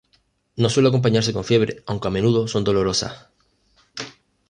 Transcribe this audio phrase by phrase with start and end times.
[0.61, 3.13] No suele acompañarse con fiebre aunque a menudo son dolorosas.